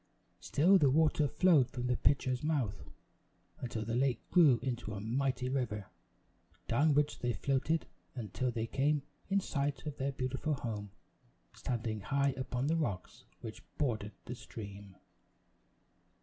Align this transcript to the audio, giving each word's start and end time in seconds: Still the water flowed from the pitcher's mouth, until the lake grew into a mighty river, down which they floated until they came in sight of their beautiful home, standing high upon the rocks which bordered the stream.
Still 0.39 0.79
the 0.79 0.89
water 0.89 1.27
flowed 1.27 1.69
from 1.69 1.85
the 1.85 1.95
pitcher's 1.95 2.41
mouth, 2.43 2.89
until 3.59 3.85
the 3.85 3.93
lake 3.93 4.27
grew 4.31 4.57
into 4.63 4.95
a 4.95 4.99
mighty 4.99 5.47
river, 5.47 5.91
down 6.67 6.95
which 6.95 7.19
they 7.19 7.33
floated 7.33 7.85
until 8.15 8.49
they 8.49 8.65
came 8.65 9.03
in 9.29 9.39
sight 9.39 9.85
of 9.85 9.97
their 9.97 10.11
beautiful 10.11 10.55
home, 10.55 10.89
standing 11.53 12.01
high 12.01 12.33
upon 12.35 12.65
the 12.65 12.75
rocks 12.77 13.25
which 13.41 13.61
bordered 13.77 14.13
the 14.25 14.33
stream. 14.33 14.95